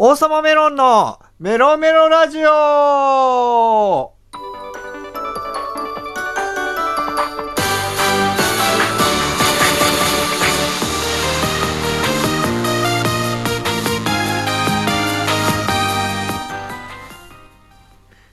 [0.00, 4.14] 王様メロンのメロメロラジオ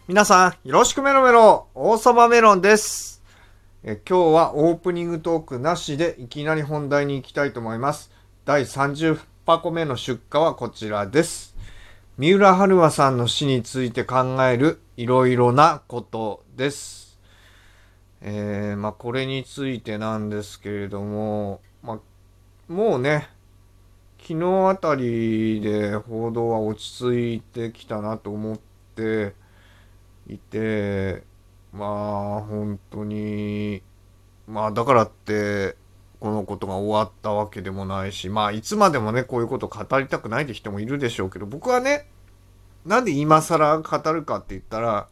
[0.08, 3.24] 皆さん、よろしくメロメロ王様メロンです
[3.82, 8.12] え今日はオープニングトークなしでいきなり本題に行きたいと思います。
[8.46, 11.55] 第30箱目の出荷はこちらです。
[12.18, 17.20] 三浦春馬さんの死について考えるいろいろなことです。
[18.22, 23.28] えー、まあこれについてなんですけれども、まあもうね、
[24.22, 28.58] 昨日あたりで報道は落ち着いてきたなと思っ
[28.96, 29.36] て
[30.30, 31.22] いて、
[31.74, 33.84] まあ本当に、
[34.48, 35.76] まあだからって、
[36.20, 42.08] このことが終わったわけでもないし、まあいつまでもね、こういうこと語りたくないって人もいるでしょうけど、僕はね、
[42.86, 45.08] なんで今更語るかって言ったら、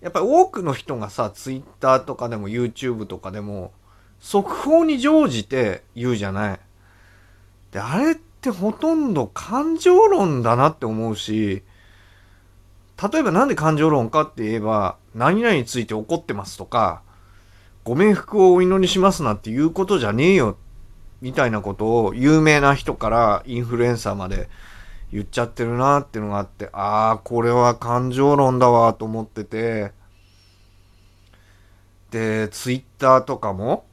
[0.00, 3.72] やっぱり多くの人がさ、Twitter とかでも YouTube とかでも、
[4.18, 6.60] 速報に乗じて言うじゃない。
[7.70, 11.62] で、あれってほとんど感情論だなって思うし、
[13.12, 17.02] 例えばなんで感情論かって言えば、何々について怒ってますとか、
[17.84, 20.56] ご冥福をお祈りしますなんていうことじゃねえよ、
[21.20, 24.48] みたいなことを有名な人からインフルエンサーまで
[25.12, 29.92] 言っちゃってるなっていうのがあって、ああ、これは感情論だわと思ってて、
[32.12, 33.84] で、ツイッターとかも、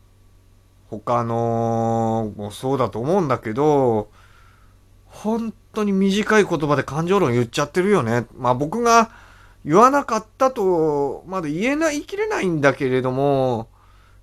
[0.92, 4.10] 他のもそうだと思うんだけど、
[5.06, 8.28] 本当に短い言葉で感情論言っちゃってるよね。
[8.38, 9.10] まあ僕が
[9.66, 13.68] 言わなかったとまだ言えない、言い切れないんだけれども、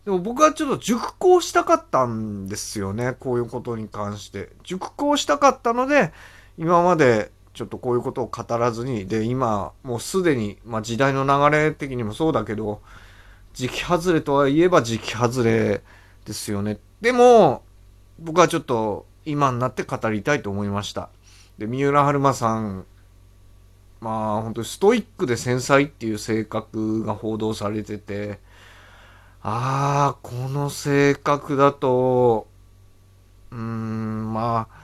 [0.07, 3.17] でも僕はちょっと熟考したかったんですよね。
[3.19, 4.51] こういうことに関して。
[4.63, 6.13] 熟考したかったので、
[6.57, 12.83] 今までちょっとこういうことを語らずに、で、今もうすでに、まあ時代の流れ的にもそうだけど、
[13.53, 15.83] 時期外れとはいえば時期外れ
[16.25, 16.79] ですよね。
[17.01, 17.65] でも、
[18.21, 21.09] 僕はちょっと今になって語りたいと思いました。
[21.59, 22.87] で、三浦春馬さん、
[24.01, 28.39] まあ本当にストイックで繊細っていう性格が報道されてて、
[29.49, 32.49] ああ、この性格だと、
[33.53, 34.77] うーん、まあ、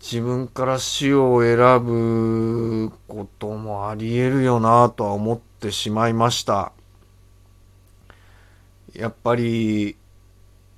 [0.00, 6.70] 自分から死を選ぶこともあり得るよなとは思ってしまいました。
[8.94, 9.96] やっぱり、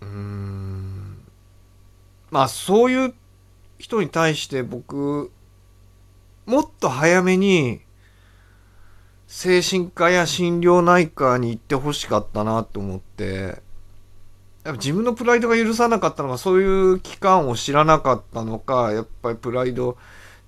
[0.01, 1.19] うーん、
[2.31, 3.15] まあそういう
[3.79, 5.31] 人に対して僕、
[6.47, 7.83] もっと早めに
[9.27, 13.63] 精神科や心療内科に行ってほしかったなと思って、
[14.65, 19.97] やっぱ自分のプライドが許さなかったのか、そういう期間を知らなかったのか、やっぱりプライド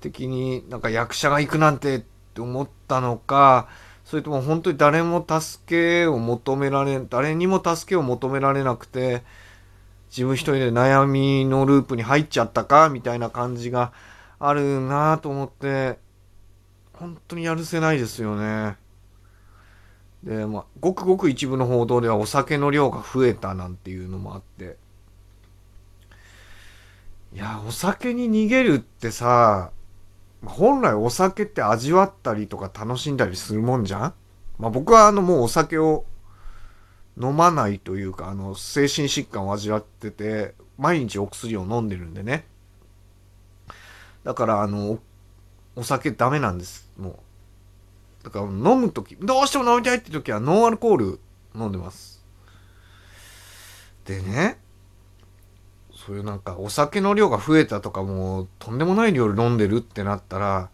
[0.01, 2.03] 的になんか役者が行くなんてっ
[2.35, 3.69] て思ったのか、
[4.05, 9.23] それとも本当に誰も助けを求められ、誰にも助けを求められなくて、
[10.11, 13.93] 自分一人で悩みのループに入っちゃったかみたいな感じが
[14.39, 15.99] あるなと思って、
[16.99, 18.77] 本当にやるせないですよね。
[20.25, 24.77] で、まあ、ごくごく一部の報道ではお酒の量が増えたなんていうのもあって。
[27.35, 29.71] いや、お酒に逃げるってさ、
[30.45, 34.15] 本来お酒って味わったりとか楽しんだりするもんじゃん？
[34.59, 36.05] まあ僕はあのもうお酒を
[37.21, 42.45] 飲まないというか、あの精神疾患を味わってて、毎日お薬を飲んでるんでね。
[44.25, 44.99] だからあの、
[45.79, 48.25] お酒ダメなんです、もう。
[48.25, 51.21] だから飲むとき、どうしても飲みたいって時はノンアルコール
[51.55, 52.25] 飲んでます。
[54.05, 54.59] でね、
[55.95, 60.71] そういうなんかお酒の量が増えたとかもうとんでもない量飲んでるってなったら、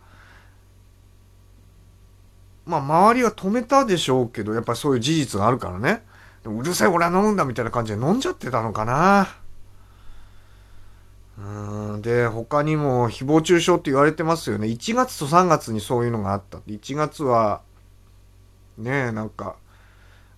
[2.64, 6.02] まあ周りは止めたでしょうけど、やっぱそういう事実があるからね。
[6.46, 9.28] うるさい俺は飲むんだみたいな感じで飲んじゃってたのかな。
[12.04, 14.66] で、他にも誹謗中傷って言われてますよね。
[14.66, 16.58] 1月と3月にそういうのがあった。
[16.58, 17.62] 1月は、
[18.76, 19.56] ねえ、なんか、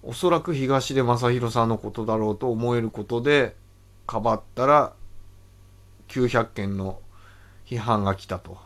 [0.05, 3.57] おそらく東出正宏さんのことだろうと思えることで、
[4.07, 4.93] かばったら、
[6.07, 7.01] 900件の
[7.67, 8.59] 批判が来たと。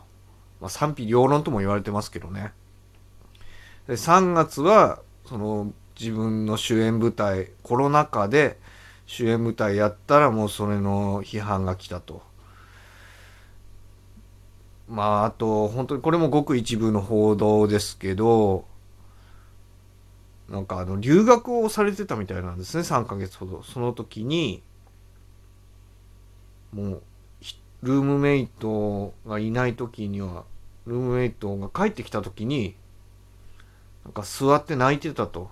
[0.59, 2.53] まあ、賛否両論とも言われてますけどね。
[3.87, 8.59] で、3月は、その、自分の主演舞台、コロナ禍で
[9.07, 12.29] 主演舞台やったらもうそれの批判が来たと。
[14.91, 18.65] まあ、あと、本当にこれもごく一部の報道ですけど、
[20.49, 23.63] なんかあの、留学をされてたみたいなんですね、3ヶ月ほど。
[23.63, 24.61] その時に、
[26.73, 27.01] もう、
[27.83, 30.43] ルームメイトがいない時には
[30.85, 32.75] ルームメイトが帰ってきた時に
[34.05, 35.49] なんか座って泣いてたと。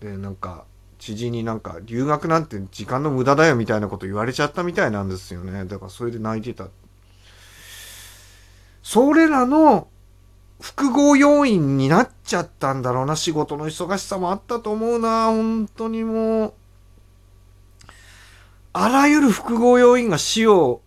[0.00, 0.64] でなんか
[0.98, 6.68] 知人になんか留学なんて時間の無駄だよみたいなこと言われちゃったみたいなんですよねだからそれで泣いてた
[8.82, 9.88] それらの
[10.60, 13.16] 複合要因になっちゃったんだろうな。
[13.16, 15.26] 仕事の忙しさもあったと思うな。
[15.26, 16.54] 本当にもう。
[18.72, 20.82] あらゆる複合要因が死を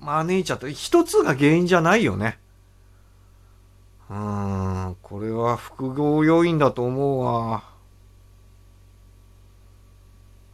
[0.00, 2.38] 招いちゃった一つが原因じゃないよね。
[4.10, 7.64] うーんこれは複合要因だと思うわ。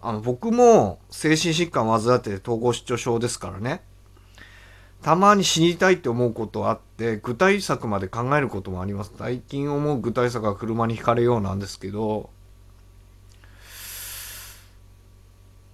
[0.00, 3.82] あの、僕も精神疾患を患って統合失調症ですからね。
[5.02, 9.12] たまに死にたいって思うことあって、具体策まで考えることもあります。
[9.16, 12.30] 最近思う具体策は車にひかれようなんですけど、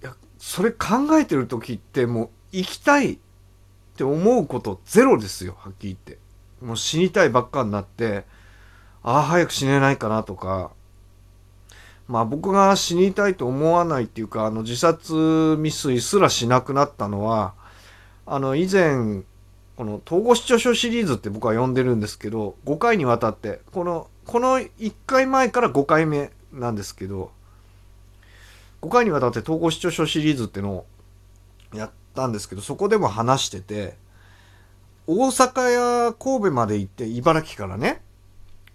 [0.03, 0.87] いや、それ考
[1.19, 3.17] えてる時ってもう生きたいっ
[3.97, 6.19] て思うことゼロですよ、はっきり言って。
[6.63, 8.25] もう死にたいばっかになって、
[9.01, 10.71] ああ、早く死ねないかなとか、
[12.07, 17.55] まあ僕が死にたいと思わないっていうか、あの自殺未遂すらしなくなったのは、
[18.25, 19.23] あの以前、
[19.77, 27.31] この統合失調症シリーズって僕は呼んでるんですけど、5回にわたって、この、この1回前から5回目なんですけど、
[28.81, 30.85] 5回にわたって統合失調症シリーズってのを
[31.73, 33.95] やったんですけど、そこでも話してて、
[35.07, 38.01] 大阪や神戸まで行って、茨城からね、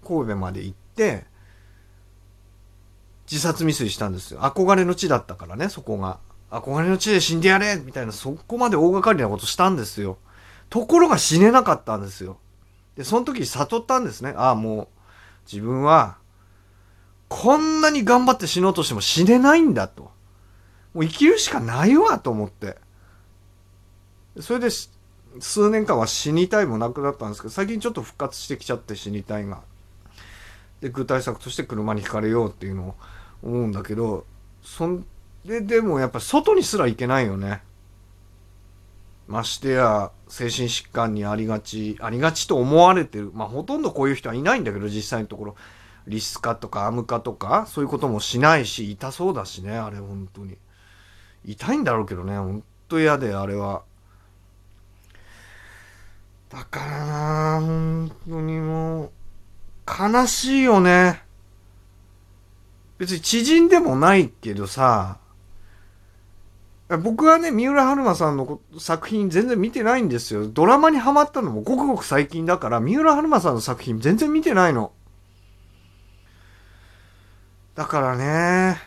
[0.07, 1.25] 神戸まで行って、
[3.31, 4.41] 自殺未遂したんですよ。
[4.41, 6.19] 憧れの地だったからね、そこが。
[6.51, 10.19] 憧れの地で死んでやれみたいな、そこまで大掛かりなことしたんですよ。
[10.69, 12.39] ところが死ねなかったんですよ。
[12.97, 14.35] で、その時悟ったんですね。
[14.37, 14.89] ああ、もう、
[15.51, 16.17] 自分は、
[17.29, 20.11] こんなに頑張って死のうとしても死ねないんだと。
[20.93, 22.77] もう生きるしかないわと思って。
[24.41, 24.69] それで、
[25.39, 29.61] 数年間は死にたいもなくなったんですけど、最近ちょっと復活してきちゃって死にたいが。
[30.81, 32.95] で、具体策として車にひかれようっていうのを
[33.43, 34.27] 思うんだけど
[34.63, 34.99] それ
[35.45, 37.63] ででもやっぱ外にすら行けないよね。
[39.27, 43.31] ましてや精神疾患にありがちありがちと思われてる。
[43.33, 45.57] まあほとんどこういう人はいないんだけど実際のところ。
[46.07, 50.57] リスカとかアムカとかそういうこともしないし痛そうだしねあれ本当に。
[51.45, 53.83] 痛いんだろうけどね本当嫌であれは。
[56.49, 59.11] だからな本当にもう
[59.87, 61.23] 悲しいよね。
[62.99, 65.19] 別に知人でもないけどさ、
[66.99, 70.49] 僕はね、三浦春馬さんの作品全然見てないんですよ。
[70.49, 74.93] ドラマにハマったのもごくごく最近だから、三浦春馬さんの作品全然見てないの。
[77.77, 78.81] だからね、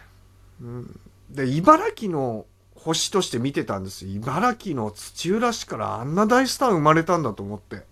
[0.62, 2.46] うん、で、茨城の
[2.76, 4.12] 星として見てたんですよ。
[4.12, 7.86] 茨城の土浦市からあんな大スター生まれたんだと思って。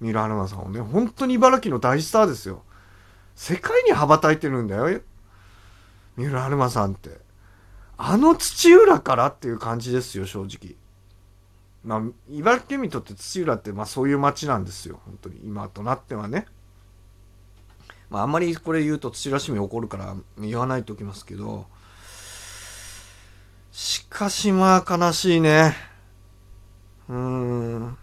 [0.00, 2.62] 三浦春馬さんをね、本当に茨城の大スターですよ。
[3.34, 5.00] 世界に羽ばたいてるんだよ。
[6.16, 7.21] 三浦春馬さんって。
[7.96, 10.76] あの土浦からっていう感じですよ、正直。
[11.84, 15.00] まあ、茨城県民にとって土浦って、まあそういう街なんですよ。
[15.04, 15.40] 本当に。
[15.44, 16.46] 今となってはね。
[18.10, 21.66] まああんまりこれ言うと土浦市民怒るから言わないときますけど。
[23.72, 25.74] しかしまあ悲しいね。
[27.08, 27.98] うーん。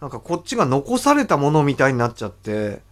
[0.00, 2.82] なんかこっちが残されたものみたいになっちゃって、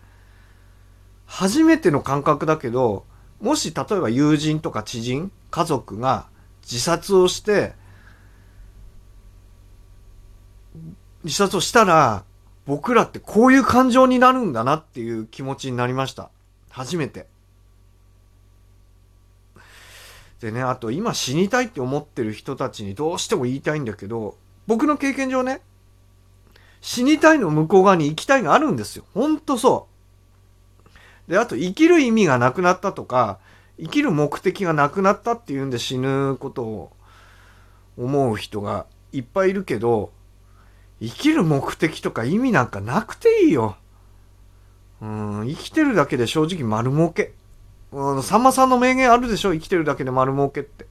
[1.26, 3.06] 初めての感覚だけど、
[3.40, 6.26] もし例えば友人とか知人、家族が
[6.62, 7.74] 自殺をして、
[11.24, 12.24] 自殺をしたら、
[12.66, 16.30] 僕らってこういう感情になるんだなっていう気持ちになりました。
[16.70, 17.26] 初めて。
[20.40, 24.36] でね、あと今死にたいって思ってる人たちにどうしても言いたいんだけど、
[24.66, 25.62] 僕の経験上ね、
[26.80, 29.04] 死にたいの向こう側に行きたいがあるんですよ。
[29.14, 29.88] ほんとそ
[31.26, 31.30] う。
[31.30, 33.38] で、あと生きる意味がなくなったとか、
[33.80, 36.92] 生きる目的がなくなったっていうんで死ぬことを
[37.96, 40.12] 思う人がいっぱいいるけど、
[41.00, 43.76] 生きる目的とか意味なんかなくていいよ。
[45.00, 47.32] うん、生きてるだけで正直丸儲け。
[47.92, 49.52] うん、さんまさんの名言あるでしょ？
[49.54, 50.84] 生きてるだけで丸儲けって。
[50.84, 50.90] やっ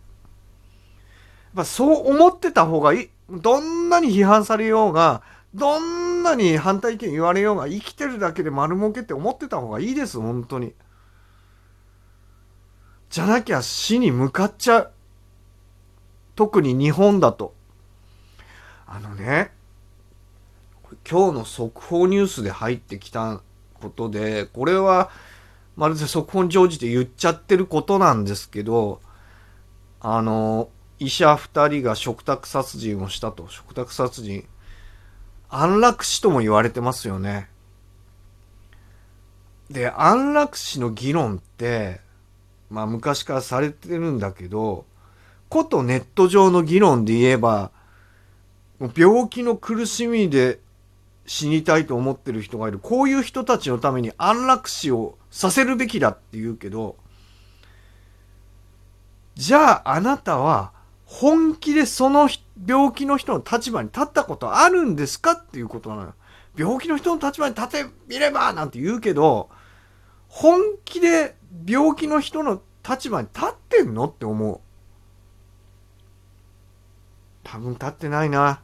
[1.55, 3.09] ぱそう思ってた方がいい。
[3.29, 5.21] どんなに批判されようが、
[5.53, 10.73] どんなに反対意見言われようが生きてるだけで丸儲けって思ってた方がいいです本当に
[13.09, 14.91] じゃなきゃ死に向かっちゃう
[16.35, 17.53] 特に日本だと
[18.85, 19.51] あのね
[21.09, 23.41] 今日の速報ニュースで入ってきた
[23.81, 25.09] ことでこれは
[25.75, 29.01] まるで速報に乗じて言っちゃってることなんですけど
[29.99, 33.47] あの医者2人が食卓殺人をしたと。
[33.49, 34.47] 食卓殺人。
[35.49, 37.49] 安楽死とも言われてますよね。
[39.69, 42.01] で、安楽死の議論って、
[42.69, 44.85] まあ昔からされてるんだけど、
[45.49, 47.71] ことネット上の議論で言えば、
[48.95, 50.59] 病気の苦しみで
[51.25, 52.79] 死にたいと思ってる人がいる。
[52.79, 56.95] こういう人たちのために安楽死をさせるべきだって言うけど、
[59.35, 60.73] じゃああなたは
[61.05, 62.27] 本気でその
[62.65, 66.13] 病気の人の立場に立ったことあるんですかっていうことなのよ。
[66.57, 69.49] 病気の人の立場に立てみればなんて言うけど、
[70.27, 74.59] 本気で病気の人の立場に立ってんのって思う。
[77.43, 78.61] 多分立ってないな。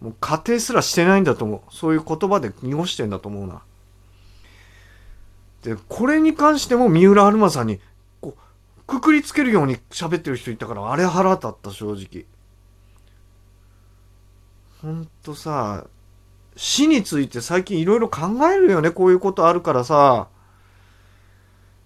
[0.00, 1.74] もう家庭すらしてないんだと思う。
[1.74, 3.62] そういう言葉で濁してんだと思うな。
[5.62, 7.80] で、これに関しても三浦春馬さんに、
[8.20, 8.36] こ
[8.78, 12.24] う、くくりつけるように喋ってる人いたから、あれ腹立った、正直。
[14.80, 15.86] ほんとさ、
[16.56, 18.90] 死について最近いろいろ考えるよね。
[18.90, 20.28] こういうことあるからさ。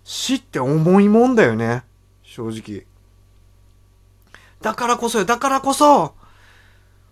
[0.04, 1.82] 死って重いもんだよね。
[2.22, 2.86] 正直。
[4.60, 6.14] だからこそよ、だからこそ、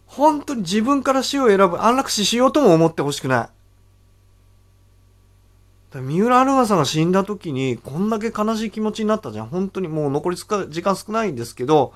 [0.07, 3.51] 本当に自分から死を選ぶ、安楽死しようとも思ってほしくな
[5.95, 6.01] い。
[6.01, 9.47] 三浦アルマさんが死んだ時に、こんだけ悲しい気持ちになったじゃん。
[9.47, 11.93] 本当にもう残り時間少ないんですけど、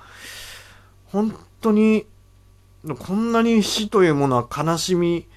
[1.05, 2.05] 本当に、
[2.99, 5.27] こんなに死というものは悲しみ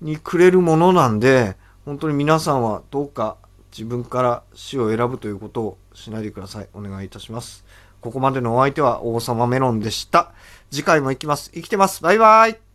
[0.00, 3.36] にくれるものなんで、本当に皆さんはどうか
[3.70, 6.68] 自分から死を選ぶということをしないでください。
[6.74, 7.64] お願いいたします。
[8.00, 10.32] ここまでのお相手は王様メロンでした。
[10.70, 11.50] 次回も行きます。
[11.52, 12.02] 生きてます。
[12.02, 12.69] バイバイ。